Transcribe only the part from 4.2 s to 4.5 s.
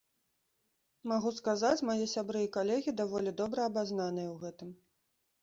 ў